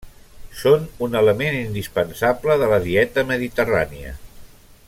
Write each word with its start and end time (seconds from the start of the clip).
Són 0.61 0.87
un 1.07 1.17
element 1.19 1.59
indispensable 1.59 2.57
de 2.63 2.73
la 2.75 2.83
dieta 2.89 3.29
mediterrània. 3.35 4.19